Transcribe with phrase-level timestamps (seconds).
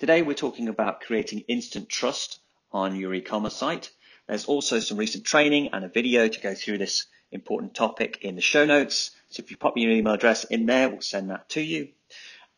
[0.00, 2.40] Today we're talking about creating instant trust
[2.72, 3.90] on your e-commerce site.
[4.26, 8.34] There's also some recent training and a video to go through this important topic in
[8.34, 9.10] the show notes.
[9.28, 11.88] So if you pop your email address in there, we'll send that to you.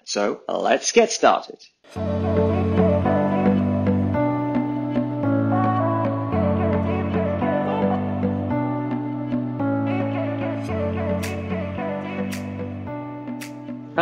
[0.05, 1.59] So let's get started.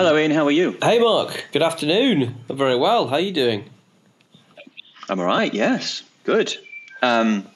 [0.02, 0.30] Hello, Ian.
[0.30, 0.78] How are you?
[0.82, 1.44] Hey, Mark.
[1.52, 2.34] Good afternoon.
[2.48, 3.06] I'm very well.
[3.06, 3.68] How are you doing?
[5.10, 5.52] I'm all right.
[5.52, 6.56] Yes, good.
[7.02, 7.46] Um,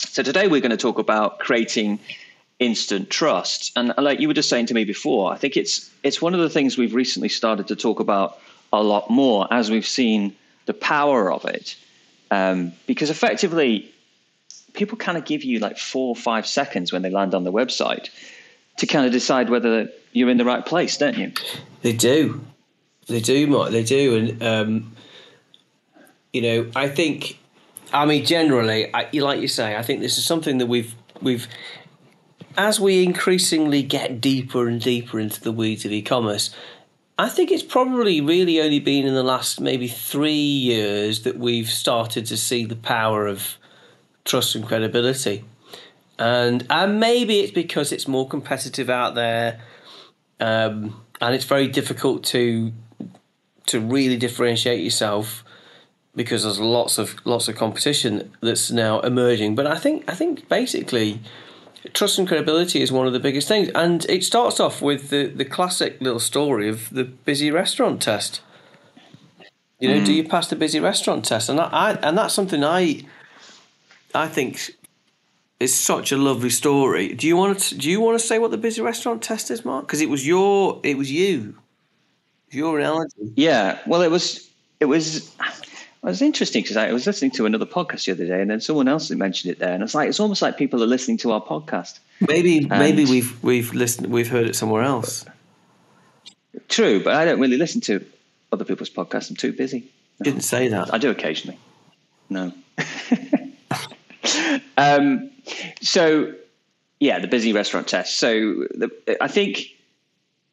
[0.00, 2.00] so today we're going to talk about creating
[2.58, 6.20] instant trust, and like you were just saying to me before, I think it's it's
[6.20, 8.40] one of the things we've recently started to talk about
[8.72, 10.34] a lot more as we've seen
[10.64, 11.76] the power of it,
[12.32, 13.88] um, because effectively
[14.72, 17.52] people kind of give you like four or five seconds when they land on the
[17.52, 18.08] website
[18.78, 21.32] to kind of decide whether you're in the right place, don't you?
[21.82, 22.40] They do,
[23.06, 23.70] they do, Mark.
[23.70, 24.96] They do, and um,
[26.32, 27.38] you know, I think,
[27.92, 31.46] I mean, generally, I, like you say, I think this is something that we've we've
[32.56, 36.48] as we increasingly get deeper and deeper into the weeds of e-commerce.
[37.18, 41.68] I think it's probably really only been in the last maybe three years that we've
[41.68, 43.56] started to see the power of
[44.24, 45.44] trust and credibility
[46.18, 49.60] and and maybe it's because it's more competitive out there,
[50.40, 52.72] um, and it's very difficult to
[53.66, 55.44] to really differentiate yourself
[56.14, 59.54] because there's lots of lots of competition that's now emerging.
[59.54, 61.20] But I think I think basically
[61.92, 65.26] trust and credibility is one of the biggest things, and it starts off with the
[65.26, 68.40] the classic little story of the busy restaurant test.
[69.78, 70.06] You know, mm.
[70.06, 71.50] do you pass the busy restaurant test?
[71.50, 73.02] And I, I and that's something I
[74.14, 74.74] I think
[75.58, 77.14] it's such a lovely story.
[77.14, 77.78] Do you want to?
[77.78, 79.86] Do you want to say what the busy restaurant test is, Mark?
[79.86, 81.54] Because it was your, it was you,
[82.50, 83.32] your analogy.
[83.36, 83.78] Yeah.
[83.86, 84.50] Well, it was.
[84.80, 85.34] It was.
[86.02, 88.60] It was interesting because I was listening to another podcast the other day, and then
[88.60, 91.32] someone else mentioned it there, and it's like it's almost like people are listening to
[91.32, 91.98] our podcast.
[92.20, 95.24] Maybe, and maybe we've we've listened, we've heard it somewhere else.
[96.68, 98.04] True, but I don't really listen to
[98.52, 99.30] other people's podcasts.
[99.30, 99.90] I'm too busy.
[100.20, 100.24] No.
[100.24, 100.92] Didn't say that.
[100.94, 101.58] I do occasionally.
[102.28, 102.52] No.
[104.76, 105.30] um,
[105.80, 106.34] so,
[107.00, 108.18] yeah, the busy restaurant test.
[108.18, 108.28] So,
[108.74, 108.90] the,
[109.20, 109.76] I think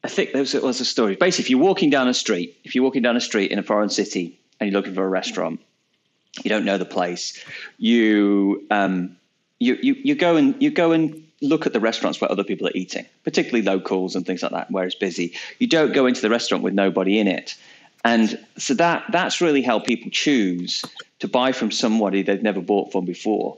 [0.04, 1.16] I think there was, was a story.
[1.16, 3.64] Basically, if you're walking down a street, if you're walking down a street in a
[3.64, 5.62] foreign city and you're looking for a restaurant,
[6.44, 7.44] you don't know the place,
[7.78, 9.16] you um,
[9.60, 12.68] you, you you go and you go and look at the restaurants where other people
[12.68, 15.34] are eating, particularly locals and things like that, where it's busy.
[15.60, 17.56] You don't go into the restaurant with nobody in it.
[18.06, 20.84] And so that that's really how people choose
[21.20, 23.58] to buy from somebody they've never bought from before.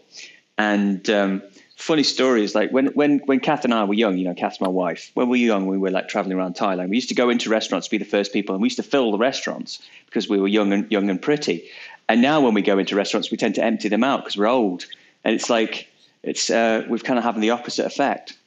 [0.57, 1.41] And um,
[1.75, 4.61] funny story is like when when when Kath and I were young, you know, Kath's
[4.61, 5.11] my wife.
[5.13, 6.89] When we were young, we were like traveling around Thailand.
[6.89, 8.83] We used to go into restaurants, to be the first people, and we used to
[8.83, 11.69] fill the restaurants because we were young and young and pretty.
[12.07, 14.47] And now when we go into restaurants, we tend to empty them out because we're
[14.47, 14.85] old.
[15.23, 15.89] And it's like
[16.23, 18.37] it's uh, we've kind of having the opposite effect.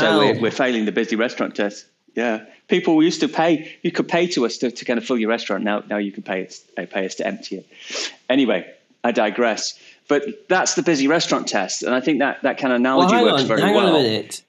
[0.00, 1.86] So we're, we're failing the busy restaurant test.
[2.14, 3.76] Yeah, people used to pay.
[3.82, 5.64] You could pay to us to, to kind of fill your restaurant.
[5.64, 8.12] Now, now you can pay us, pay us to empty it.
[8.28, 8.72] Anyway,
[9.04, 9.78] I digress.
[10.10, 13.26] But that's the busy restaurant test, and I think that that kind of analogy well,
[13.26, 13.86] works on, very hang well.
[13.86, 14.42] Hang on a minute.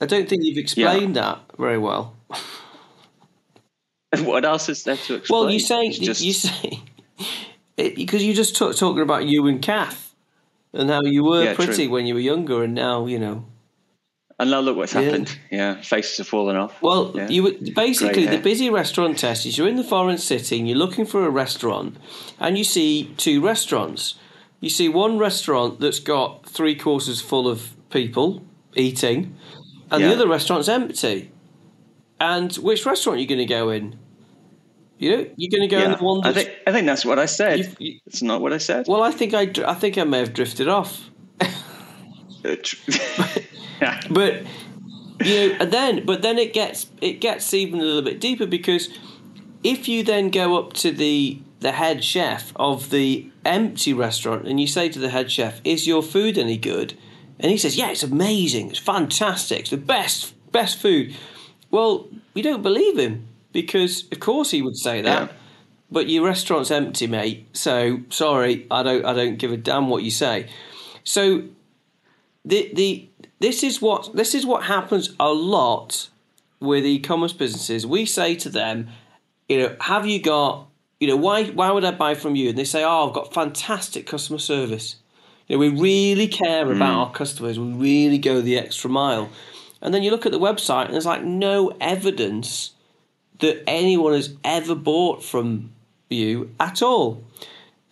[0.00, 1.22] I don't think you've explained yeah.
[1.22, 2.16] that very well.
[4.22, 5.40] what else is there to explain?
[5.44, 6.20] Well, you say just...
[6.20, 6.80] you say
[7.76, 10.16] because you just talk, talking about you and Kath
[10.72, 11.92] and how you were yeah, pretty true.
[11.92, 13.44] when you were younger, and now you know.
[14.40, 15.02] And now look what's yeah.
[15.02, 15.38] happened.
[15.48, 16.82] Yeah, faces have fallen off.
[16.82, 17.28] Well, yeah.
[17.28, 21.06] you basically the busy restaurant test is you're in the foreign city and you're looking
[21.06, 21.98] for a restaurant,
[22.40, 24.16] and you see two restaurants
[24.64, 28.42] you see one restaurant that's got three courses full of people
[28.74, 29.36] eating,
[29.90, 30.08] and yeah.
[30.08, 31.30] the other restaurant's empty.
[32.18, 33.98] And which restaurant are you going to go in?
[34.98, 35.92] You know, you're going to go yeah.
[35.92, 36.22] in the one.
[36.22, 37.76] That's, I think I think that's what I said.
[37.78, 38.86] You, it's not what I said.
[38.88, 41.10] Well, I think I, I think I may have drifted off.
[44.10, 44.42] but
[45.20, 48.46] you know, and then but then it gets it gets even a little bit deeper
[48.46, 48.88] because
[49.62, 54.60] if you then go up to the the head chef of the empty restaurant and
[54.60, 56.94] you say to the head chef, "Is your food any good?"
[57.40, 58.70] and he says, "Yeah, it's amazing.
[58.70, 59.60] It's fantastic.
[59.60, 61.14] It's the best best food."
[61.70, 65.30] Well, we don't believe him because, of course, he would say that.
[65.30, 65.36] Yeah.
[65.90, 67.46] but your restaurant's empty, mate.
[67.52, 70.48] So sorry, I don't I don't give a damn what you say.
[71.04, 71.42] So
[72.44, 73.08] the the
[73.40, 76.08] this is what this is what happens a lot
[76.60, 77.86] with e-commerce businesses.
[77.86, 78.88] We say to them,
[79.48, 80.66] you know, have you got
[81.00, 82.50] you know why why would I buy from you?
[82.50, 84.96] And they say, oh, I've got fantastic customer service.
[85.48, 86.96] You know, we really care about mm.
[86.96, 87.58] our customers.
[87.58, 89.28] We really go the extra mile.
[89.82, 92.72] And then you look at the website, and there's like no evidence
[93.40, 95.72] that anyone has ever bought from
[96.08, 97.22] you at all.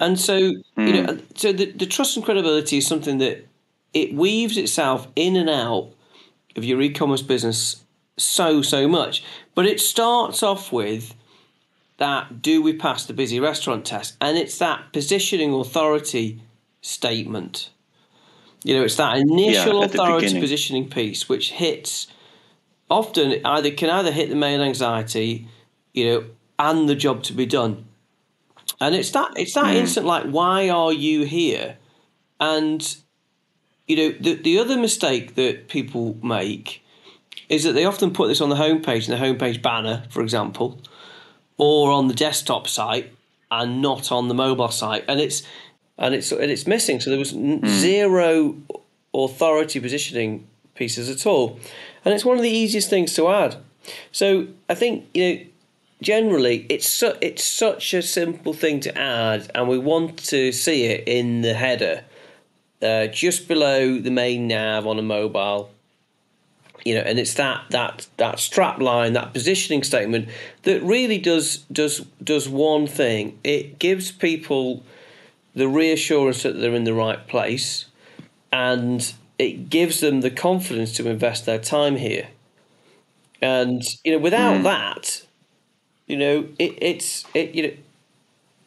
[0.01, 0.63] And so, mm.
[0.79, 1.21] you know, hmm.
[1.35, 3.47] so the, the trust and credibility is something that
[3.93, 5.93] it weaves itself in and out
[6.57, 7.85] of your e-commerce business
[8.17, 9.23] so so much.
[9.55, 11.15] But it starts off with
[12.03, 16.43] that do we pass the busy restaurant test, and it's that positioning authority
[16.81, 17.71] statement.
[18.65, 22.09] You know, it's that initial yeah, authority positioning piece which hits
[22.91, 25.49] often either can either hit the main anxiety,
[25.95, 26.25] you know,
[26.59, 27.85] and the job to be done.
[28.81, 29.77] And it's that it's that mm.
[29.77, 31.77] instant like, why are you here?
[32.41, 32.97] And
[33.87, 36.85] you know, the the other mistake that people make
[37.49, 40.81] is that they often put this on the homepage, in the homepage banner, for example,
[41.59, 43.13] or on the desktop site,
[43.51, 45.05] and not on the mobile site.
[45.09, 45.43] And it's
[45.99, 47.01] and it's and it's missing.
[47.01, 47.67] So there was mm.
[47.67, 48.57] zero
[49.15, 51.59] authority positioning pieces at all,
[52.05, 53.57] and it's one of the easiest things to add.
[54.11, 55.45] So I think you know
[56.03, 60.85] generally it's su- it's such a simple thing to add, and we want to see
[60.85, 62.05] it in the header,
[62.83, 65.71] uh, just below the main nav on a mobile.
[66.85, 70.29] You know, and it's that that that strap line, that positioning statement
[70.65, 73.39] that really does does does one thing.
[73.45, 74.83] It gives people
[75.55, 77.87] the reassurance that they're in the right place,
[78.51, 82.29] and it gives them the confidence to invest their time here.
[83.41, 84.63] And you know, without mm.
[84.65, 85.25] that,
[86.07, 87.73] you know, it, it's it you know,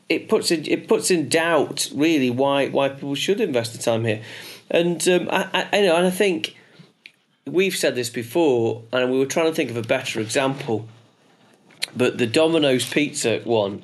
[0.10, 4.06] it puts in it puts in doubt really why why people should invest the time
[4.06, 4.22] here.
[4.70, 6.56] And um, I, I, I know, and I think
[7.46, 10.88] we've said this before, and we were trying to think of a better example.
[11.96, 13.84] But the Domino's Pizza one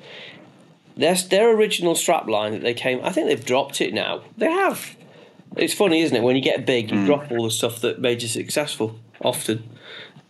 [0.95, 4.23] their their original strapline that they came, I think they've dropped it now.
[4.37, 4.95] They have.
[5.55, 6.23] It's funny, isn't it?
[6.23, 7.05] When you get big, you mm.
[7.05, 8.99] drop all the stuff that made you successful.
[9.21, 9.63] Often,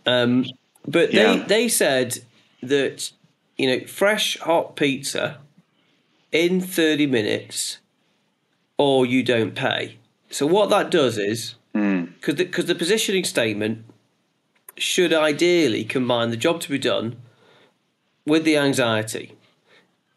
[0.04, 0.44] um,
[0.86, 1.34] but yeah.
[1.34, 2.18] they they said
[2.62, 3.10] that
[3.56, 5.38] you know fresh hot pizza
[6.30, 7.78] in thirty minutes,
[8.76, 9.96] or you don't pay.
[10.30, 12.52] So what that does is because mm.
[12.52, 13.84] the, the positioning statement
[14.76, 17.16] should ideally combine the job to be done
[18.26, 19.36] with the anxiety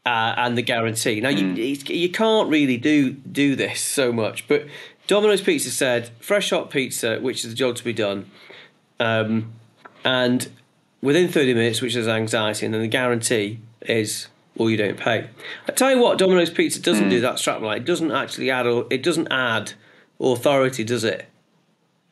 [0.06, 1.19] uh, and the guarantee.
[1.19, 1.56] Now mm.
[1.56, 4.66] you you can't really do do this so much, but
[5.07, 8.30] Domino's Pizza said fresh hot pizza, which is the job to be done,
[9.00, 9.54] um,
[10.04, 10.50] and
[11.01, 14.28] within thirty minutes, which is anxiety, and then the guarantee is
[14.58, 15.30] or you don't pay.
[15.68, 17.10] I tell you what, Domino's Pizza doesn't mm.
[17.10, 17.78] do that strapline.
[17.78, 19.74] It doesn't actually add it doesn't add
[20.19, 21.28] authority, does it?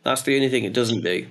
[0.03, 1.27] That's the only thing it doesn't do.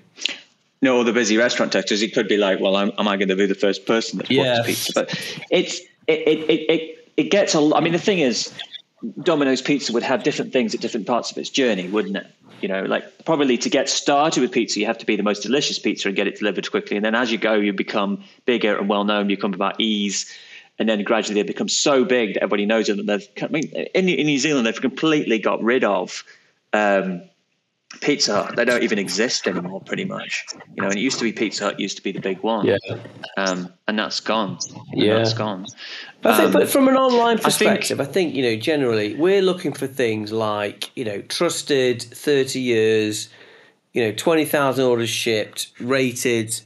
[0.80, 3.36] No, the busy restaurant texters, it could be like, well, am, am I going to
[3.36, 4.62] be the first person that yeah.
[4.64, 4.92] pizza?
[4.94, 5.10] But
[5.50, 5.78] it's
[6.08, 7.70] it, it, it, it gets a.
[7.74, 8.52] I mean, the thing is,
[9.22, 12.26] Domino's Pizza would have different things at different parts of its journey, wouldn't it?
[12.60, 15.42] You know, like probably to get started with pizza, you have to be the most
[15.42, 16.96] delicious pizza and get it delivered quickly.
[16.96, 19.30] And then as you go, you become bigger and well known.
[19.30, 20.32] You come about ease.
[20.78, 23.04] And then gradually they become so big that everybody knows them.
[23.04, 26.24] That they've, I mean, in, in New Zealand, they've completely got rid of
[26.72, 27.22] um,
[28.00, 30.44] Pizza Hut, they don't even exist anymore, pretty much.
[30.74, 32.66] You know, and it used to be Pizza Hut used to be the big one.
[32.66, 32.76] Yeah.
[33.36, 34.58] Um, and that's gone.
[34.92, 35.16] And yeah.
[35.18, 35.66] That's gone.
[36.22, 38.56] But, I think, but um, from an online perspective, I think, I think, you know,
[38.56, 43.28] generally we're looking for things like, you know, trusted, 30 years,
[43.92, 46.60] you know, 20,000 orders shipped, rated,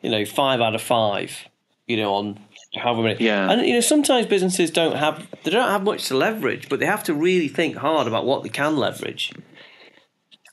[0.00, 1.46] you know, five out of five,
[1.86, 2.40] you know, on
[2.74, 3.24] however many.
[3.24, 3.50] Yeah.
[3.50, 6.86] And, you know, sometimes businesses don't have, they don't have much to leverage, but they
[6.86, 9.32] have to really think hard about what they can leverage.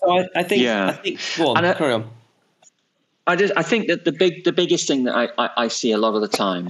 [0.02, 0.64] So I, I think.
[0.64, 0.90] Yeah.
[0.90, 1.20] I think.
[1.38, 1.66] Go on.
[1.66, 2.10] I, carry on.
[3.28, 3.54] I just.
[3.56, 6.16] I think that the big, the biggest thing that I, I, I see a lot
[6.16, 6.70] of the time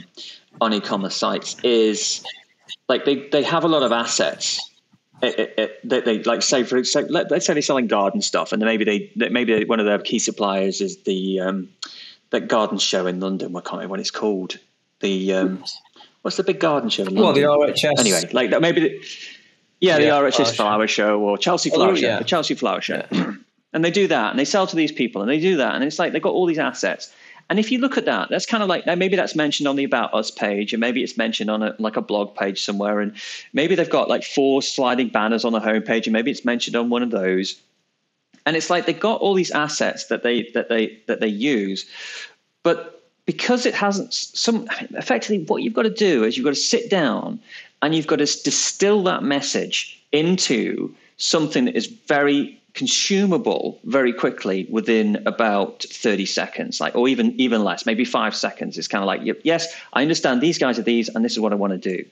[0.61, 2.23] on e-commerce sites is
[2.87, 4.59] like they, they have a lot of assets
[5.21, 8.21] it, it, it, they, they, like say for say, let, us say they're selling garden
[8.21, 11.69] stuff and maybe they maybe one of their key suppliers is the um,
[12.29, 13.55] that garden show in London.
[13.55, 14.57] I can't remember what it's called.
[15.01, 15.63] The um,
[16.21, 17.43] what's the big garden show in London?
[17.43, 17.99] Well, the RHS.
[17.99, 19.05] Anyway, like maybe the,
[19.79, 22.19] yeah, the RHS Flower, Show or Chelsea oh, Flower oh, Show, yeah.
[22.19, 23.03] the Chelsea Flower Show.
[23.11, 23.33] Yeah.
[23.73, 25.75] and they do that and they sell to these people and they do that.
[25.75, 27.13] And it's like they've got all these assets.
[27.49, 29.83] And if you look at that, that's kind of like maybe that's mentioned on the
[29.83, 33.15] About Us page, and maybe it's mentioned on a, like a blog page somewhere, and
[33.53, 36.91] maybe they've got like four sliding banners on the homepage, and maybe it's mentioned on
[36.91, 37.59] one of those.
[38.45, 41.89] And it's like they've got all these assets that they that they that they use,
[42.61, 46.55] but because it hasn't some effectively what you've got to do is you've got to
[46.55, 47.39] sit down
[47.81, 54.67] and you've got to distill that message into something that is very consumable very quickly
[54.69, 58.77] within about 30 seconds like or even even less maybe five seconds.
[58.77, 61.51] It's kind of like yes i understand these guys are these and this is what
[61.51, 62.05] i want to do.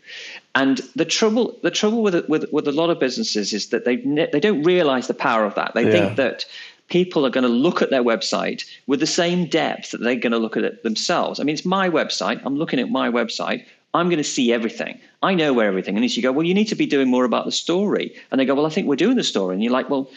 [0.56, 3.98] And the trouble the trouble with with, with a lot of businesses is that they
[3.98, 5.74] they don't realize the power of that.
[5.76, 5.92] They yeah.
[5.92, 6.46] think that
[6.90, 10.32] people are going to look at their website with the same depth that they're going
[10.32, 11.40] to look at it themselves.
[11.40, 12.42] I mean it's my website.
[12.44, 15.00] I'm looking at my website I'm going to see everything.
[15.24, 15.98] I know where everything.
[15.98, 18.16] And you go, well, you need to be doing more about the story.
[18.32, 19.56] And they go, well, I think we're doing the story.
[19.56, 20.10] And you're like, well,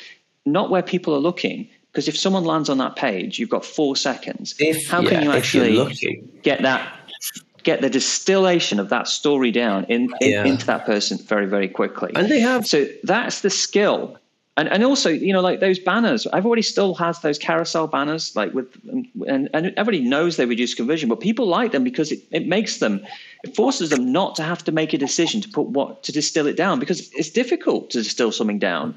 [0.45, 1.69] not where people are looking.
[1.91, 4.55] Because if someone lands on that page, you've got four seconds.
[4.59, 6.97] If, How can yeah, you actually get that
[7.63, 10.45] get the distillation of that story down in, in yeah.
[10.45, 14.17] into that person very very quickly and they have so that's the skill
[14.57, 18.53] and and also you know like those banners everybody still has those carousel banners like
[18.53, 18.75] with
[19.27, 22.79] and, and everybody knows they reduce conversion but people like them because it, it makes
[22.79, 23.05] them
[23.45, 26.47] it forces them not to have to make a decision to put what to distill
[26.47, 28.97] it down because it's difficult to distill something down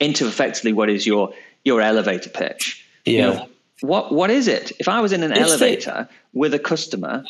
[0.00, 1.32] into effectively what is your
[1.64, 2.86] your elevator pitch.
[3.04, 3.12] Yeah.
[3.12, 3.48] You know,
[3.82, 4.72] what what is it?
[4.78, 7.24] If I was in an it's elevator the, with a customer,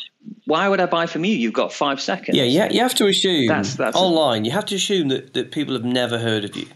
[0.45, 1.35] why would I buy from you?
[1.35, 2.37] You've got five seconds.
[2.37, 2.71] Yeah, yeah.
[2.71, 4.45] You have to assume that's, that's online.
[4.45, 6.67] You have to assume that, that people have never heard of you.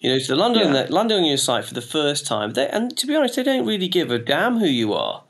[0.00, 0.86] You know, so landing yeah.
[0.88, 3.66] landing on your site for the first time, they, and to be honest, they don't
[3.66, 5.24] really give a damn who you are.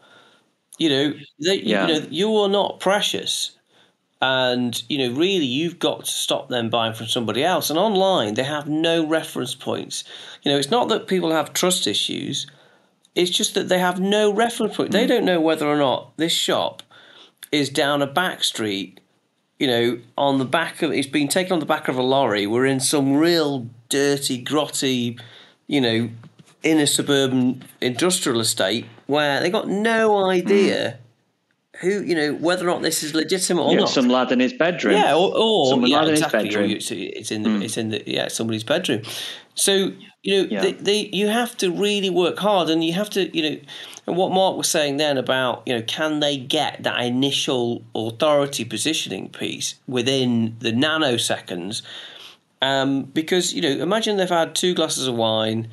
[0.78, 1.86] You know, they, yeah.
[1.86, 3.58] you know, you are not precious
[4.20, 8.34] and you know really you've got to stop them buying from somebody else and online
[8.34, 10.04] they have no reference points
[10.42, 12.46] you know it's not that people have trust issues
[13.14, 15.08] it's just that they have no reference point they mm.
[15.08, 16.82] don't know whether or not this shop
[17.50, 18.99] is down a back street
[19.60, 22.46] you know on the back of it's been taken on the back of a lorry
[22.46, 25.20] we're in some real dirty grotty
[25.68, 26.08] you know
[26.64, 30.98] inner suburban industrial estate where they got no idea
[31.80, 33.88] who you know whether or not this is legitimate or yeah, not.
[33.88, 34.96] Some lad in his bedroom.
[34.96, 36.74] Yeah, or, or yeah, exactly.
[36.74, 37.64] It's, it's, in the mm.
[37.64, 39.02] it's in the yeah somebody's bedroom.
[39.54, 40.60] So you know yeah.
[40.60, 43.60] they, they, you have to really work hard, and you have to you know.
[44.06, 48.64] And what Mark was saying then about you know can they get that initial authority
[48.64, 51.82] positioning piece within the nanoseconds?
[52.62, 55.68] Um, because you know imagine they've had two glasses of wine.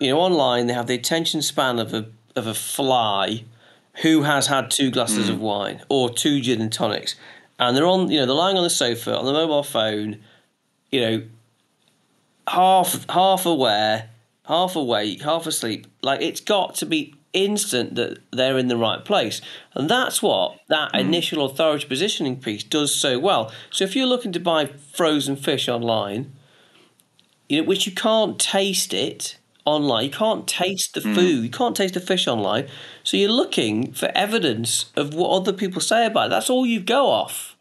[0.00, 3.44] You know online they have the attention span of a of a fly
[4.02, 5.34] who has had two glasses mm.
[5.34, 7.16] of wine or two gin and tonics,
[7.58, 10.18] and they're on, you know, they're lying on the sofa on the mobile phone,
[10.90, 11.22] you know,
[12.48, 14.10] half half aware,
[14.46, 15.86] half awake, half asleep.
[16.02, 19.40] Like it's got to be instant that they're in the right place,
[19.74, 21.00] and that's what that mm.
[21.00, 23.52] initial authority positioning piece does so well.
[23.70, 26.32] So if you're looking to buy frozen fish online,
[27.48, 30.04] you know, which you can't taste it online.
[30.04, 31.14] You can't taste the hmm.
[31.14, 31.40] food.
[31.40, 31.42] Mm.
[31.42, 32.68] You can't taste the fish online.
[33.02, 36.30] So you're looking for evidence of what other people say about it.
[36.30, 37.56] That's all you go off.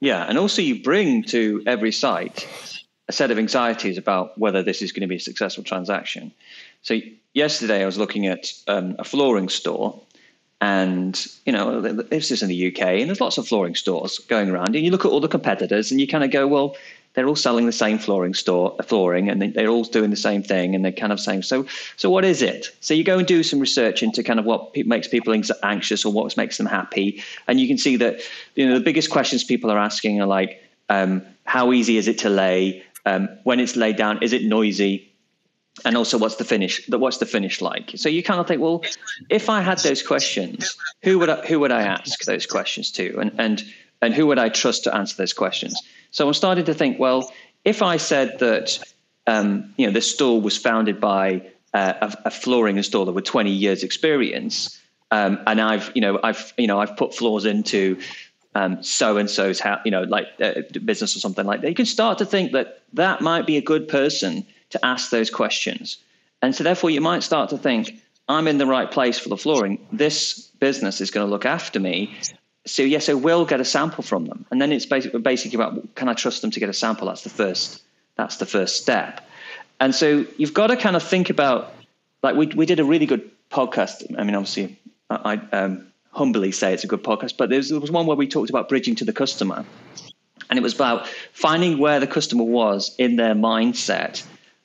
[0.00, 2.46] Yeah, and also you bring to every site
[3.08, 6.32] a set of anxieties about whether this is going to be a successful transaction.
[6.82, 7.00] So
[7.34, 10.00] yesterday I was looking at um, a flooring store,
[10.60, 14.50] and you know this is in the UK, and there's lots of flooring stores going
[14.50, 16.76] around, and you look at all the competitors, and you kind of go, well
[17.14, 20.74] they're all selling the same flooring store flooring and they're all doing the same thing
[20.74, 23.42] and they're kind of saying so so what is it so you go and do
[23.42, 25.34] some research into kind of what makes people
[25.64, 28.20] anxious or what makes them happy and you can see that
[28.54, 32.18] you know the biggest questions people are asking are like um, how easy is it
[32.18, 35.04] to lay um, when it's laid down is it noisy?
[35.84, 37.92] And also what's the finish what's the finish like?
[37.94, 38.82] So you kind of think well
[39.30, 43.18] if i had those questions who would I, who would i ask those questions to?
[43.20, 43.64] And and
[44.02, 45.80] and who would i trust to answer those questions?
[46.10, 47.32] So I'm starting to think, well,
[47.64, 48.78] if I said that
[49.26, 51.42] um, you know this store was founded by
[51.74, 56.52] uh, a, a, flooring installer with 20 years experience, um, and I've you know I've
[56.56, 58.00] you know I've put floors into
[58.82, 61.86] so and so's house, you know, like uh, business or something like that, you can
[61.86, 65.98] start to think that that might be a good person to ask those questions,
[66.42, 68.02] and so therefore you might start to think.
[68.30, 69.78] I'm in the right place for the flooring.
[69.90, 72.14] This business is going to look after me
[72.68, 75.94] so yes, i we'll get a sample from them, and then it's basically basically about
[75.94, 77.08] can I trust them to get a sample?
[77.08, 77.82] That's the first.
[78.16, 79.26] That's the first step.
[79.80, 81.72] And so you've got to kind of think about
[82.22, 84.14] like we we did a really good podcast.
[84.18, 87.90] I mean, obviously, I, I um, humbly say it's a good podcast, but there was,
[87.90, 89.64] one where we talked about bridging to the customer,
[90.50, 94.24] and it was about finding where the customer was in their mindset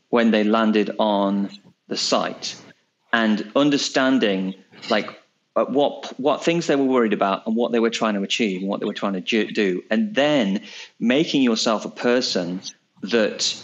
[0.10, 1.50] when they landed on
[1.88, 2.56] the site,
[3.12, 4.56] and understanding
[4.90, 5.10] like
[5.54, 8.70] what what things they were worried about and what they were trying to achieve and
[8.70, 10.62] what they were trying to do, and then
[11.00, 12.62] making yourself a person
[13.02, 13.56] that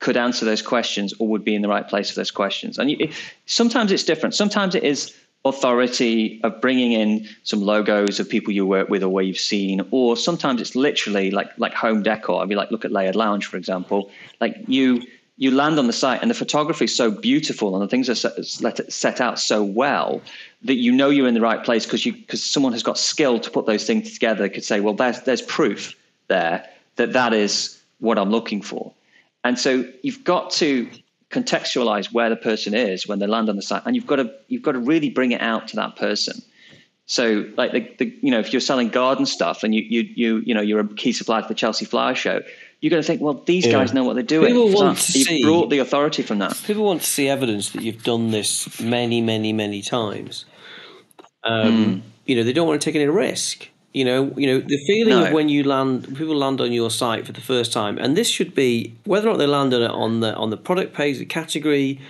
[0.00, 2.78] could answer those questions or would be in the right place for those questions.
[2.78, 3.10] And you,
[3.46, 4.34] sometimes it's different.
[4.34, 5.12] Sometimes it is
[5.44, 9.80] authority of bringing in some logos of people you work with or where you've seen,
[9.90, 12.42] or sometimes it's literally like like home decor.
[12.42, 14.10] I mean, like look at Layered Lounge for example.
[14.40, 15.02] Like you
[15.38, 18.16] you land on the site and the photography is so beautiful and the things are
[18.42, 20.20] set, out so well
[20.62, 23.38] that you know you're in the right place because you because someone has got skill
[23.38, 24.48] to put those things together.
[24.48, 25.94] Could say, well, there's there's proof
[26.26, 28.92] there that that is what I'm looking for,
[29.44, 30.88] and so you've got to
[31.30, 34.32] contextualize where the person is when they land on the site, and you've got to
[34.48, 36.42] you've got to really bring it out to that person.
[37.06, 40.36] So, like the, the you know, if you're selling garden stuff and you you you
[40.38, 42.42] you know you're a key supplier to the Chelsea Flower Show,
[42.80, 43.72] you're going to think, well, these yeah.
[43.72, 44.48] guys know what they're doing.
[44.48, 46.60] People want to you've see, brought the authority from that.
[46.64, 50.44] People want to see evidence that you've done this many, many, many times.
[51.44, 52.02] Um, mm.
[52.26, 53.68] You know, they don't want to take any risk.
[53.98, 55.24] You know, you know the feeling no.
[55.24, 58.28] of when you land, people land on your site for the first time, and this
[58.28, 61.18] should be whether or not they land on it on the on the product page,
[61.18, 62.00] the category,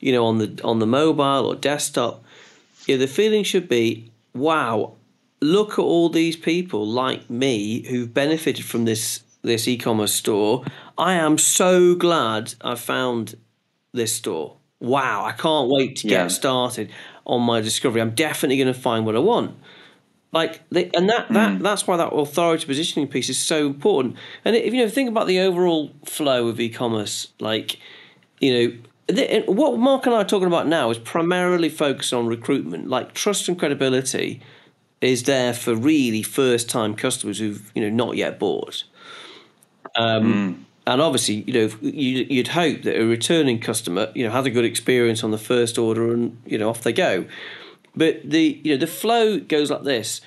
[0.00, 2.24] you know, on the on the mobile or desktop.
[2.86, 4.94] Yeah, the feeling should be, wow,
[5.40, 10.64] look at all these people like me who've benefited from this this e-commerce store.
[10.98, 13.36] I am so glad I found
[13.92, 14.56] this store.
[14.80, 16.26] Wow, I can't wait to get yeah.
[16.26, 16.90] started
[17.24, 18.00] on my discovery.
[18.00, 19.54] I'm definitely going to find what I want.
[20.36, 21.62] Like, they, and that, that mm.
[21.62, 24.16] that's why that authority positioning piece is so important.
[24.44, 27.78] And if you know, think about the overall flow of e-commerce, like,
[28.38, 28.52] you
[29.08, 32.86] know, what Mark and I are talking about now is primarily focused on recruitment.
[32.86, 34.42] Like, trust and credibility
[35.00, 38.84] is there for really first-time customers who've you know not yet bought.
[39.94, 40.64] Um, mm.
[40.86, 44.66] And obviously, you know, you'd hope that a returning customer, you know, has a good
[44.66, 47.24] experience on the first order, and you know, off they go.
[47.96, 50.20] But the you know the flow goes like this: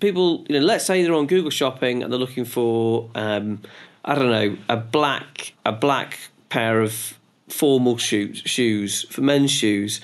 [0.00, 3.62] people, you know, let's say they're on Google Shopping and they're looking for, um,
[4.04, 6.18] I don't know, a black a black
[6.48, 7.18] pair of
[7.48, 10.00] formal shoes shoes for men's shoes,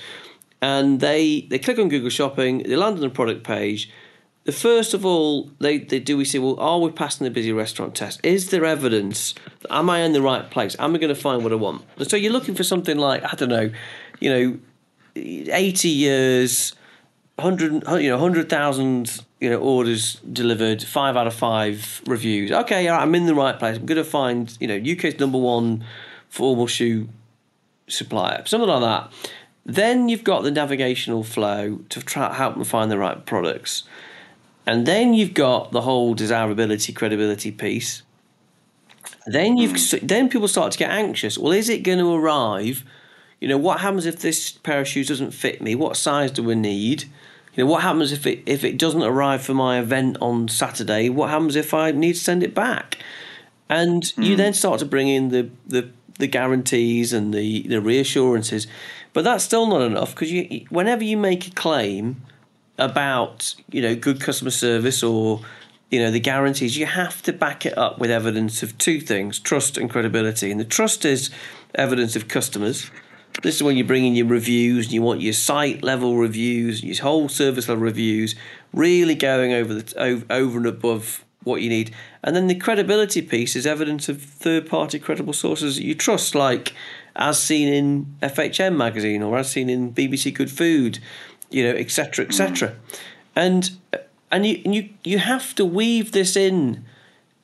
[0.61, 3.91] and they they click on Google Shopping, they land on the product page
[4.45, 7.53] the first of all, they, they do we say, well, are we passing the busy
[7.53, 8.21] restaurant test?
[8.25, 9.35] Is there evidence?
[9.71, 10.75] Am I in the right place?
[10.81, 11.85] Am I going to find what I want?
[11.97, 13.71] And so you're looking for something like I don't know,
[14.19, 14.59] you know,
[15.15, 16.75] eighty years,
[17.39, 22.53] hundred you know hundred thousand you know orders delivered, five out of five reviews.
[22.53, 23.77] Okay, all right, I'm in the right place.
[23.77, 25.85] I'm going to find you know UK's number one
[26.29, 27.09] formal shoe
[27.89, 29.13] supplier, something like that.
[29.65, 33.85] Then you've got the navigational flow to try help them find the right products.
[34.67, 38.03] And then you've got the whole desirability, credibility piece.
[39.27, 41.39] Then you've then people start to get anxious.
[41.39, 42.85] Well, is it going to arrive?
[43.41, 45.75] You know, what happens if this pair of shoes doesn't fit me?
[45.75, 47.05] What size do we need?
[47.55, 51.09] You know, what happens if it if it doesn't arrive for my event on Saturday?
[51.09, 52.99] What happens if I need to send it back?
[53.69, 54.25] And mm.
[54.25, 58.67] you then start to bring in the the the guarantees and the the reassurances,
[59.13, 62.23] but that's still not enough because you whenever you make a claim
[62.79, 65.41] about you know good customer service or
[65.91, 69.39] you know the guarantees you have to back it up with evidence of two things
[69.39, 71.31] trust and credibility and the trust is
[71.75, 72.91] evidence of customers
[73.43, 76.81] this is when you bring in your reviews and you want your site level reviews
[76.81, 78.35] and your whole service level reviews
[78.73, 81.93] really going over the over, over and above what you need
[82.23, 86.35] and then the credibility piece is evidence of third party credible sources that you trust
[86.35, 86.73] like
[87.17, 90.99] as seen in FHM magazine or as seen in BBC Good Food
[91.53, 92.75] you know, etc., etc.
[93.37, 93.71] And
[94.33, 96.85] and you and you you have to weave this in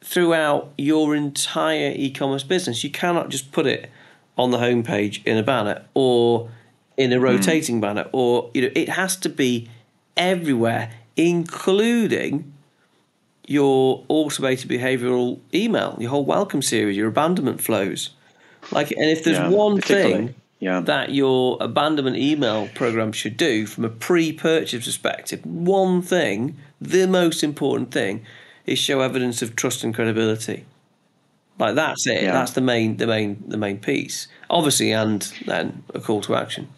[0.00, 2.82] throughout your entire e-commerce business.
[2.82, 3.90] You cannot just put it
[4.38, 6.50] on the homepage in a banner or
[6.96, 7.24] in a hmm.
[7.24, 7.82] rotating mm.
[7.82, 9.68] banner, or you know, it has to be
[10.16, 12.52] everywhere, including
[13.46, 18.10] your automated behavioral email, your whole welcome series, your abandonment flows.
[18.70, 20.80] Like, and if there's yeah, one thing yeah.
[20.80, 25.44] that your abandonment email program should do from a pre-purchase perspective.
[25.46, 28.24] One thing, the most important thing,
[28.66, 30.66] is show evidence of trust and credibility.
[31.58, 32.22] Like that's it.
[32.22, 32.32] Yeah.
[32.32, 34.28] That's the main, the main, the main piece.
[34.48, 36.68] Obviously, and then a call to action.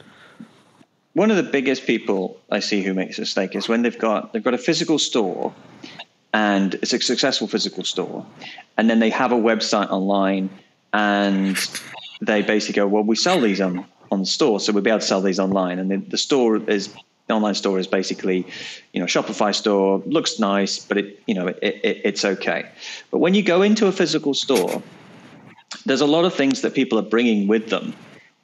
[1.13, 4.33] One of the biggest people I see who makes a mistake is when they've got
[4.33, 5.53] they've got a physical store,
[6.33, 8.25] and it's a successful physical store,
[8.77, 10.51] and then they have a website online,
[10.93, 11.57] and
[12.21, 15.01] they basically go, well, we sell these on on the store, so we'll be able
[15.01, 15.79] to sell these online.
[15.79, 16.95] And the, the store is
[17.31, 18.45] the online store is basically,
[18.93, 22.69] you know, Shopify store looks nice, but it you know it, it, it's okay.
[23.11, 24.83] But when you go into a physical store,
[25.87, 27.95] there's a lot of things that people are bringing with them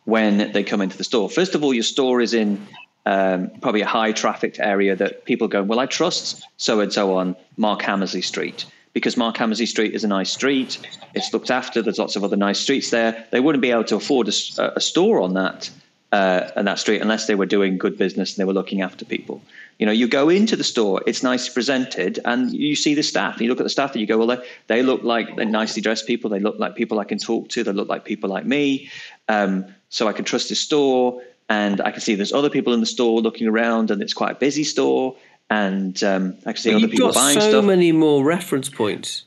[0.05, 1.29] when they come into the store.
[1.29, 2.64] First of all, your store is in
[3.07, 7.16] um, probably a high trafficked area that people go, well, I trust so and so
[7.16, 10.79] on Mark Hammersley Street because Mark Hammersley Street is a nice street.
[11.14, 11.83] It's looked after.
[11.83, 13.27] There's lots of other nice streets there.
[13.33, 15.70] They wouldn't be able to afford a, a store on that
[16.12, 19.04] uh, in that street unless they were doing good business and they were looking after
[19.04, 19.42] people.
[19.78, 23.34] You know, you go into the store, it's nicely presented, and you see the staff.
[23.34, 25.44] And you look at the staff, and you go, well, they, they look like they're
[25.44, 26.30] nicely dressed people.
[26.30, 27.62] They look like people I can talk to.
[27.62, 28.88] They look like people like me.
[29.28, 32.80] Um, so I can trust this store, and I can see there's other people in
[32.80, 35.14] the store looking around, and it's quite a busy store.
[35.50, 37.64] And um, I can see But other people buying so stuff.
[37.66, 39.25] many more reference points.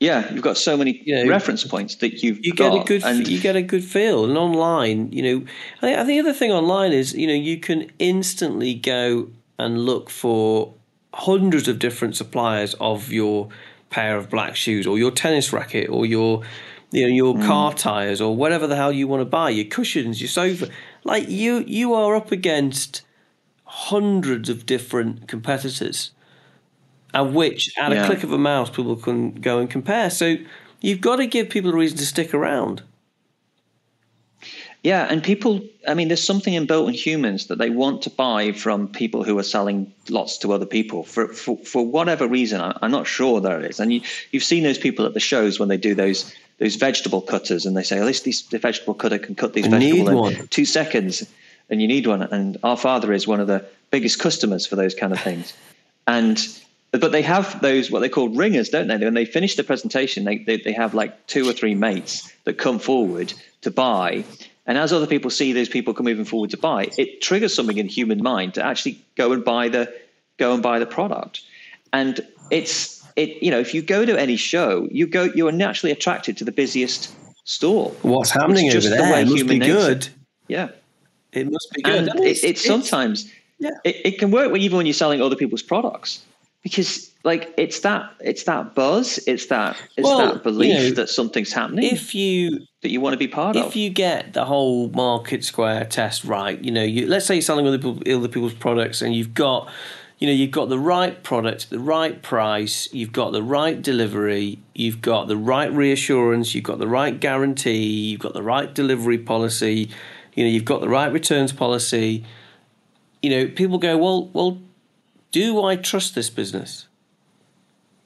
[0.00, 2.72] Yeah, you've got so many You know, reference points that you've You got.
[2.72, 4.24] get a good, and you get a good feel.
[4.24, 7.34] And online, you know, I think, I think the other thing online is, you know,
[7.34, 10.72] you can instantly go and look for
[11.12, 13.50] hundreds of different suppliers of your
[13.90, 16.44] pair of black shoes or your tennis racket or your,
[16.92, 17.44] you know, your hmm.
[17.44, 20.70] car tires or whatever the hell you want to buy, your cushions, your sofa.
[21.04, 23.02] Like you, you are up against
[23.64, 26.12] hundreds of different competitors,
[27.14, 30.10] and which at a click of a mouse people can go and compare.
[30.10, 30.36] So
[30.80, 32.82] you've got to give people a reason to stick around.
[34.82, 38.52] Yeah, and people, I mean, there's something inbuilt in humans that they want to buy
[38.52, 42.62] from people who are selling lots to other people for for, for whatever reason.
[42.62, 43.78] I, I'm not sure there is.
[43.78, 47.20] And you, you've seen those people at the shows when they do those those vegetable
[47.20, 49.70] cutters, and they say, oh, "At least this, the vegetable cutter can cut these I
[49.70, 51.30] vegetables in two seconds,"
[51.68, 52.22] and you need one.
[52.22, 55.52] And our father is one of the biggest customers for those kind of things.
[56.06, 56.38] And
[56.92, 58.96] but they have those what they call ringers, don't they?
[58.96, 62.54] When they finish the presentation, they, they they have like two or three mates that
[62.58, 64.24] come forward to buy.
[64.66, 67.78] And as other people see those people come moving forward to buy, it triggers something
[67.78, 69.92] in human mind to actually go and buy the
[70.38, 71.42] go and buy the product.
[71.92, 75.52] And it's it you know if you go to any show, you go you are
[75.52, 77.90] naturally attracted to the busiest store.
[78.02, 79.12] What's happening It's over just the there?
[79.12, 79.72] way It must be nature.
[79.74, 80.08] good.
[80.48, 80.68] Yeah,
[81.32, 82.08] It must be good.
[82.08, 83.70] and it, it's sometimes yeah.
[83.84, 86.22] it, it can work even when you're selling other people's products
[86.62, 90.94] because like it's that it's that buzz it's that it's Well, that belief you know,
[90.94, 93.68] that something's happening if you that you want to be part of it.
[93.68, 97.42] if you get the whole market square test right, you know, you let's say you're
[97.42, 99.70] selling other people other people's products and you've got
[100.18, 104.58] you know, you've got the right product, the right price, you've got the right delivery,
[104.74, 109.16] you've got the right reassurance, you've got the right guarantee, you've got the right delivery
[109.16, 109.88] policy,
[110.34, 112.22] you know, you've got the right returns policy.
[113.22, 114.58] You know, people go, Well well,
[115.32, 116.86] do I trust this business?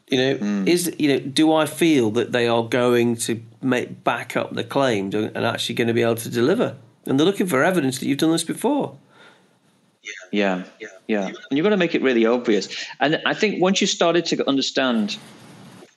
[0.08, 0.68] You know, hmm.
[0.68, 4.64] is you know, do I feel that they are going to make back up the
[4.64, 6.76] claims and and actually going to be able to deliver?
[7.06, 8.96] And they're looking for evidence that you've done this before.
[10.80, 10.94] yeah.
[11.06, 11.26] Yeah.
[11.26, 12.68] And you've got to make it really obvious.
[13.00, 15.16] And i think once you started to understand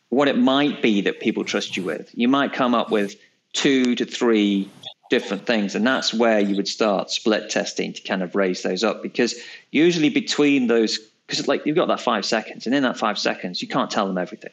[0.09, 3.15] what it might be that people trust you with you might come up with
[3.51, 4.69] two to three
[5.09, 8.83] different things and that's where you would start split testing to kind of raise those
[8.83, 9.01] up.
[9.01, 9.35] Because
[9.71, 13.61] usually between those because like you've got that five seconds and in that five seconds
[13.61, 14.51] you can't tell them everything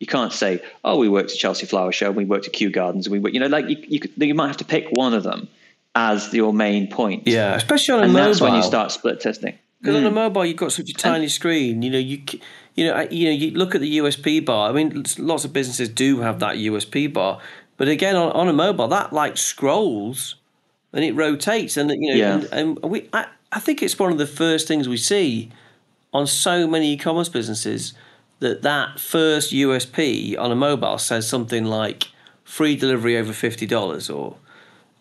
[0.00, 2.70] you can't say oh we worked at chelsea flower show and we worked at kew
[2.70, 4.86] gardens and we worked you know like you, you, could- you might have to pick
[4.92, 5.48] one of them
[5.94, 8.26] as your main point Yeah, especially on a and mobile.
[8.28, 10.14] that's when you start split testing Because on a mm.
[10.14, 11.82] mobile, you've got such a tiny screen.
[11.82, 12.22] You know, you
[12.76, 14.68] you know, you know, you look at the USP bar.
[14.70, 17.40] I mean, lots of businesses do have that USP bar,
[17.76, 20.36] but again, on, on a mobile, that like scrolls
[20.92, 22.34] and it rotates, and you know, Yeah.
[22.34, 25.50] and, and we, I, I think it's one of the first things we see
[26.12, 27.94] on so many e-commerce businesses
[28.40, 32.08] that that first USP on a mobile says something like
[32.44, 34.36] free delivery over fifty dollars, or,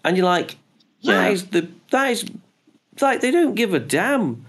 [0.03, 0.57] and you're like,
[1.01, 1.21] Yeah.
[1.21, 2.25] that is the that is
[3.01, 4.45] like they don't give a damn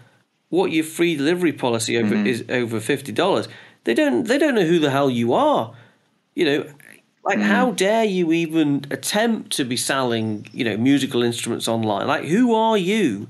[0.48, 2.26] what your free delivery policy over mm-hmm.
[2.26, 3.48] is over fifty dollars.
[3.84, 5.74] They don't they don't know who the hell you are.
[6.34, 6.66] You know,
[7.24, 7.48] like mm-hmm.
[7.48, 12.06] how dare you even attempt to be selling, you know, musical instruments online?
[12.06, 13.28] Like who are you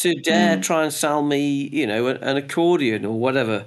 [0.00, 0.62] to dare mm.
[0.62, 3.64] try and sell me, you know, an, an accordion or whatever?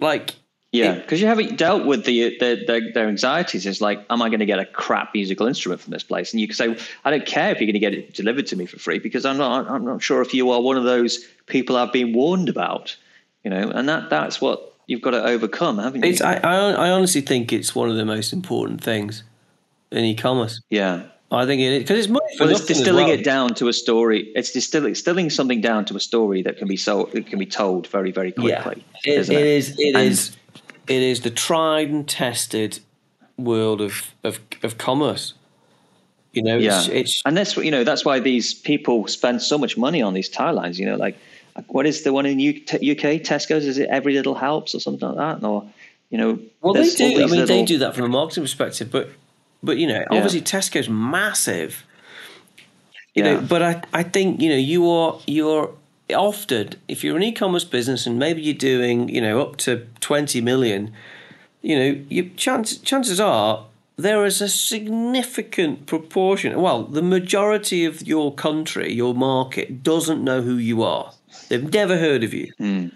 [0.00, 0.34] Like
[0.72, 3.64] Yeah, because you haven't dealt with the, the, the their anxieties.
[3.64, 6.32] It's like, am I going to get a crap musical instrument from this place?
[6.32, 8.56] And you can say, I don't care if you're going to get it delivered to
[8.56, 9.68] me for free because I'm not.
[9.68, 12.96] I'm not sure if you are one of those people I've been warned about.
[13.44, 16.10] You know, and that that's what you've got to overcome, haven't you?
[16.10, 19.22] it's I, I I honestly think it's one of the most important things
[19.90, 20.60] in e-commerce.
[20.68, 21.04] yeah.
[21.30, 23.14] I think it is because it's money Well, it's distilling well.
[23.18, 24.32] it down to a story.
[24.34, 27.14] It's distilling, distilling something down to a story that can be sold.
[27.14, 28.84] It can be told very, very quickly.
[29.04, 29.74] Yeah, it, isn't it is.
[29.78, 30.36] It And- is.
[30.86, 32.80] It is the tried and tested
[33.36, 35.34] world of of, of commerce.
[36.32, 37.84] You know, Yeah, it's, it's and that's what you know.
[37.84, 40.78] That's why these people spend so much money on these tie lines.
[40.78, 41.18] You know, like
[41.66, 43.20] what is the one in UK?
[43.20, 45.46] Tesco's is it Every Little Helps or something like that?
[45.46, 45.68] Or
[46.08, 47.22] you know, well, they do.
[47.22, 49.10] I mean, they do that from a marketing perspective, but
[49.62, 51.84] but you know, obviously Tesco's massive.
[53.14, 53.34] You Yeah.
[53.34, 55.70] know, but I I think you know you are you're
[56.14, 60.40] often if you're an e-commerce business and maybe you're doing you know up to twenty
[60.40, 60.92] million,
[61.62, 63.64] you know, you chance chances are
[63.96, 66.60] there is a significant proportion.
[66.60, 71.12] Well, the majority of your country, your market, doesn't know who you are.
[71.48, 72.52] They've never heard of you.
[72.60, 72.92] Mm.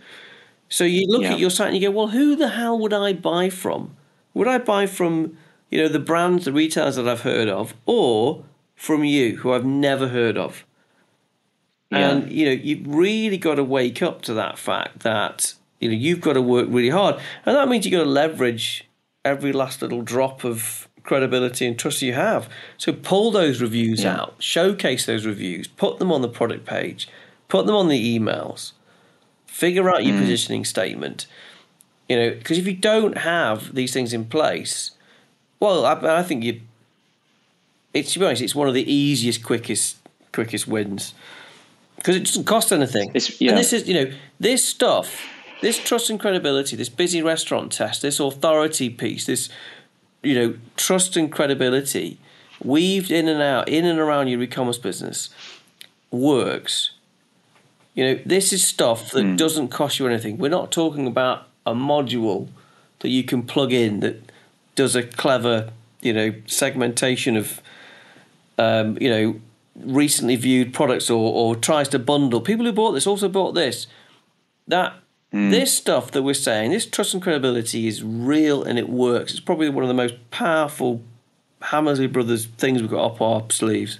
[0.68, 1.33] So you look Yeah.
[1.35, 3.96] at your site and you go, well, who the hell would I buy from?
[4.35, 5.37] Would I buy from,
[5.73, 8.45] you know, the brands, the retailers that I've heard of, or
[8.77, 10.67] from you, who I've never heard of?
[11.91, 12.11] Yeah.
[12.11, 15.95] And you know, you've really got to wake up to that fact that you know
[15.95, 18.87] you've got to work really hard, and that means you've got to leverage
[19.25, 22.51] every last little drop of credibility and trust you have.
[22.77, 24.21] So pull those reviews Yeah.
[24.21, 27.09] out, showcase those reviews, put them on the product page,
[27.49, 28.73] put them on the emails,
[29.47, 30.21] figure out your mm.
[30.21, 31.27] positioning statement.
[32.11, 34.91] You know, because if you don't have these things in place,
[35.62, 36.61] well, I, I think you.
[37.94, 39.96] It's to be honest, it's one of the easiest, quickest,
[40.33, 41.14] quickest wins
[41.96, 43.09] because it doesn't cost anything.
[43.11, 43.51] It's- yeah.
[43.51, 45.20] And this is, you know, this stuff,
[45.61, 49.48] this trust and credibility, this busy restaurant test, this authority piece, this,
[50.22, 52.18] you know, trust and credibility
[52.64, 55.29] weaved in and out, in and around your e-commerce business
[56.11, 56.92] works.
[57.94, 59.37] You know, this is stuff that Hmm.
[59.37, 60.38] doesn't cost you anything.
[60.38, 62.48] We're not talking about a module
[63.01, 64.32] that you can plug in that
[64.75, 67.61] does a clever, you know, segmentation of,
[68.59, 69.41] um, you know,
[69.77, 72.41] recently viewed products or, or tries to bundle.
[72.41, 73.87] People who bought this also bought this.
[74.69, 74.95] That
[75.51, 79.33] this stuff that we're saying, this trust and credibility is real and it works.
[79.33, 81.03] It's probably one of the most powerful
[81.63, 83.99] Hammersley Brothers things we've got up our sleeves.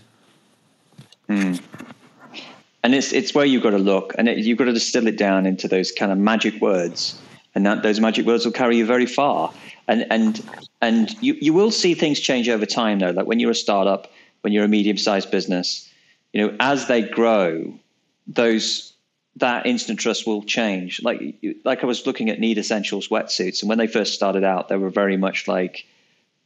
[2.83, 5.17] and it's it's where you've got to look, and it, you've got to distill it
[5.17, 7.19] down into those kind of magic words,
[7.55, 9.53] and that those magic words will carry you very far.
[9.88, 10.42] And and
[10.81, 13.11] and you you will see things change over time, though.
[13.11, 14.11] Like when you're a startup,
[14.42, 15.90] when you're a medium-sized business,
[16.33, 17.75] you know, as they grow,
[18.27, 18.92] those
[19.37, 21.03] that instant trust will change.
[21.03, 24.68] Like like I was looking at Need Essentials wetsuits, and when they first started out,
[24.68, 25.87] they were very much like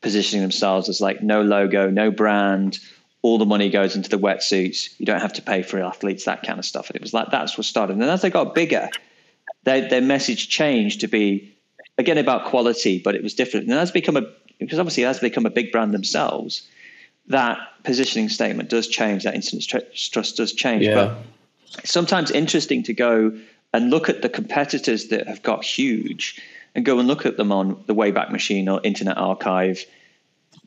[0.01, 2.79] positioning themselves as like no logo, no brand.
[3.23, 4.95] All the money goes into the wetsuits.
[4.99, 6.89] You don't have to pay for athletes, that kind of stuff.
[6.89, 7.95] And it was like that's what started.
[7.95, 8.89] And then as they got bigger,
[9.65, 11.56] their their message changed to be
[11.99, 13.67] again about quality, but it was different.
[13.67, 14.23] And that's become a
[14.59, 16.67] because obviously as they become a big brand themselves,
[17.29, 19.25] that positioning statement does change.
[19.25, 20.87] That instant tr- trust does change.
[20.87, 21.19] But
[21.79, 23.39] it's sometimes interesting to go
[23.75, 26.41] and look at the competitors that have got huge
[26.75, 29.85] and go and look at them on the Wayback Machine or Internet Archive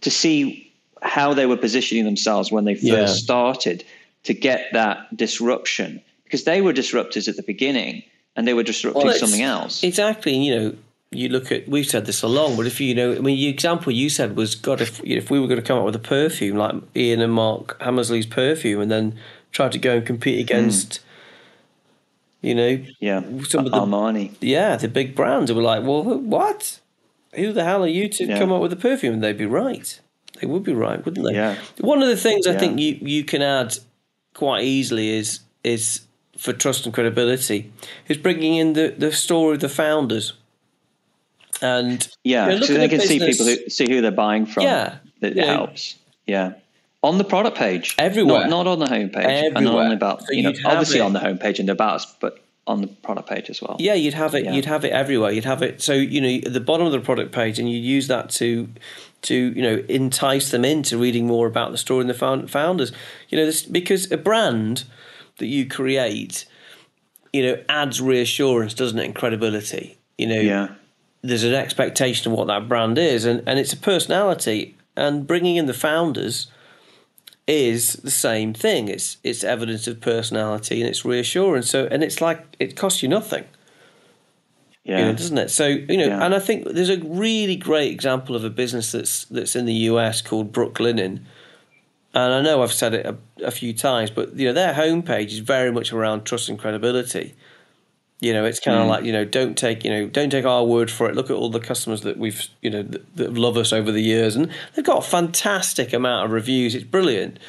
[0.01, 3.05] to see how they were positioning themselves when they first Yeah.
[3.07, 3.83] started
[4.25, 8.03] to get that disruption because they were disruptors at the beginning
[8.35, 9.83] and they were disrupting Well, something else.
[9.83, 10.35] Exactly.
[10.35, 10.73] You know,
[11.11, 13.91] you look at we've said this along, but if you, know, I mean, the example
[13.91, 16.57] you said was, God, if if we were going to come up with a perfume
[16.57, 19.17] like Ian and Mark Hammersley's perfume, and then
[19.51, 20.41] try to go and compete hmm.
[20.41, 20.99] against,
[22.41, 24.33] you know, yeah, some of the Armani.
[24.39, 26.79] yeah, the big brands, and we're like, well, what?
[27.35, 28.39] Who the hell are you to Yeah.
[28.39, 29.15] come up with a perfume?
[29.15, 29.99] And they'd be right.
[30.41, 31.33] They would be right, wouldn't they?
[31.33, 31.57] Yeah.
[31.79, 33.77] One of the things I think you, you can add
[34.33, 36.01] quite easily is is
[36.37, 37.71] for trust and credibility
[38.07, 40.33] is bringing in the, the story of the founders.
[41.61, 44.45] And Yeah, you know, so they the can see people who see who they're buying
[44.45, 44.63] from.
[44.63, 45.47] Yeah, that you know.
[45.47, 45.95] helps.
[46.27, 46.53] Yeah,
[47.03, 48.47] on the product page, Everywhere.
[48.47, 49.93] not, not on the homepage, and not Everywhere.
[49.93, 52.87] about So you know obviously it- on the homepage and about us, but on the
[52.87, 53.77] product page as well.
[53.79, 54.45] Yeah, you'd have it.
[54.45, 54.53] Yeah.
[54.53, 55.31] You'd have it everywhere.
[55.31, 55.81] You'd have it.
[55.81, 58.69] So you know, at the bottom of the product page, and you use that to,
[59.23, 62.91] to you know, entice them into reading more about the story and the found, founders.
[63.29, 64.83] You know, this, because a brand
[65.39, 66.45] that you create,
[67.33, 69.97] you know, adds reassurance, doesn't it, and credibility.
[70.19, 70.67] You know, yeah,
[71.21, 74.75] there's an expectation of what that brand is, and, and it's a personality.
[74.95, 76.47] And bringing in the founders
[77.47, 78.87] is the same thing.
[78.89, 81.69] It's it's evidence of personality and it's reassurance.
[81.69, 83.45] So and it's like it costs you nothing,
[84.83, 85.49] yeah, you know, doesn't it?
[85.49, 86.23] So you know, Yeah.
[86.25, 89.73] and I think there's a really great example of a business that's that's in the
[89.73, 91.21] US called Brooklinen.
[92.13, 95.27] And I know I've said it a, a few times, but you know their homepage
[95.27, 97.35] is very much around trust and credibility.
[98.21, 98.89] You know, it's kind of Mm.
[98.89, 101.15] like you know, don't take you know, don't take our word for it.
[101.15, 104.01] Look at all the customers that we've you know that, that love us over the
[104.01, 106.75] years, and they've got a fantastic amount of reviews.
[106.75, 107.39] It's brilliant.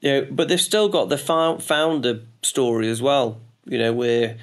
[0.00, 3.40] You know, but they've still got the founder story as well.
[3.64, 4.36] You know, where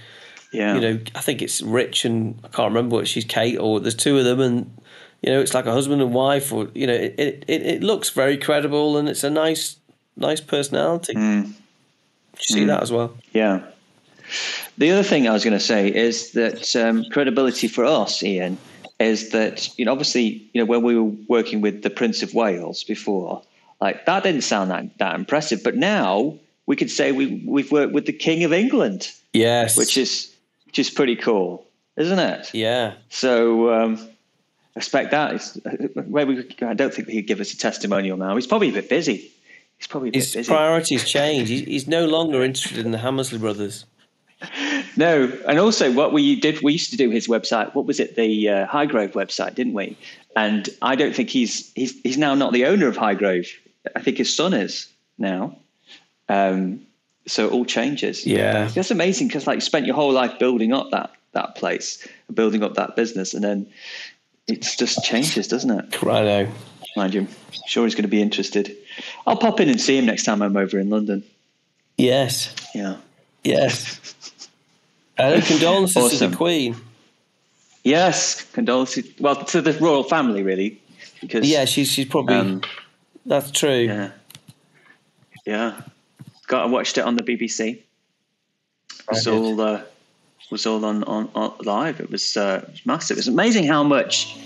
[0.53, 0.75] yeah.
[0.75, 3.95] you know, I think it's Rich and I can't remember what she's Kate or there's
[3.95, 4.77] two of them and
[5.21, 8.09] you know, it's like a husband and wife or you know, it it, it, looks
[8.09, 9.77] very credible and it's a nice
[10.15, 11.13] nice personality.
[11.13, 11.47] Mm.
[11.47, 11.53] You
[12.39, 13.15] see that as well.
[13.31, 13.63] Yeah.
[14.77, 18.57] The other thing I was going to say is that um, credibility for us, Ian,
[18.99, 22.33] is that you know obviously you know when we were working with the Prince of
[22.33, 23.41] Wales before,
[23.81, 27.93] like that didn't sound that that impressive, but now we could say we we've worked
[27.93, 29.77] with the King of England, Yes.
[29.77, 30.33] which is
[30.65, 31.65] which is pretty cool,
[31.97, 32.49] isn't it?
[32.53, 32.93] yeah.
[33.09, 34.09] So um,
[34.75, 35.35] expect that.
[35.35, 35.55] It's,
[36.07, 38.33] where we, I don't think he'd give us a testimonial now.
[38.35, 39.31] He's probably a bit busy.
[39.77, 40.47] He's probably a bit His busy.
[40.51, 41.49] priorities change.
[41.49, 43.85] He's, he's no longer interested in the Hammersley brothers.
[44.95, 47.73] No, and also what we did, we used to do his website.
[47.73, 48.15] What was it?
[48.15, 49.97] The uh, Highgrove website, didn't we?
[50.35, 53.47] And I don't think he's he's he's now not the owner of Highgrove.
[53.95, 55.57] I think his son is now.
[56.29, 56.85] Um,
[57.27, 58.25] so it all changes.
[58.25, 58.67] Yeah.
[58.67, 62.63] That's amazing because like you spent your whole life building up that that place, building
[62.63, 63.67] up that business, and then
[64.47, 66.03] it just changes, doesn't it?
[66.03, 66.51] I know.
[66.95, 67.27] Mind you, I'm
[67.65, 68.75] sure he's going to be interested.
[69.25, 71.23] I'll pop in and see him next time I'm over in London.
[71.97, 72.53] Yes.
[72.75, 72.97] Yeah.
[73.43, 74.13] Yes.
[75.23, 76.75] Uh, condolences to the Queen.
[77.83, 79.05] Yes, condolences.
[79.19, 80.81] Well, to the royal family, really,
[81.21, 82.61] because Yeah, she's she's probably um,
[83.25, 83.69] that's true.
[83.69, 84.11] yeah,
[85.45, 85.81] yeah.
[86.47, 87.75] Got I watched it on the BBC.
[87.77, 87.83] It
[89.09, 89.81] was all uh,
[90.53, 91.99] was all on, on, on live.
[91.99, 93.17] It was, uh, it was massive.
[93.17, 94.37] It's amazing how much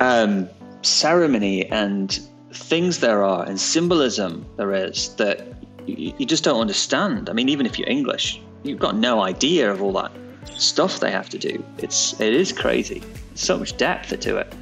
[0.00, 0.48] um,
[0.80, 2.18] ceremony and
[2.52, 5.46] things there are and symbolism there is that
[5.86, 7.28] you, you just don't understand.
[7.28, 10.12] I mean, even if you're English, you've got no idea of all that
[10.56, 11.64] stuff they have to do.
[11.78, 13.02] It's it is crazy.
[13.34, 14.54] So much depth to it.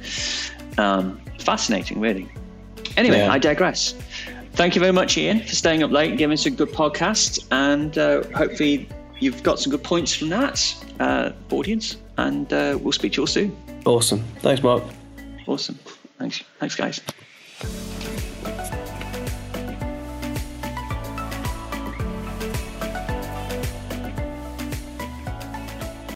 [0.77, 2.31] Um, fascinating, really.
[2.97, 3.31] Anyway, Yeah.
[3.31, 3.93] I digress.
[4.53, 7.45] Thank you very much, Ian, for staying up late and giving us a good podcast.
[7.51, 8.87] And uh, hopefully,
[9.19, 11.97] you've got some good points from that, uh, audience.
[12.17, 13.55] And uh, we'll speak to you all soon.
[13.85, 14.23] Awesome.
[14.39, 14.83] Thanks, Mark.
[15.47, 15.79] Awesome.
[16.19, 17.01] Thanks, thanks, guys.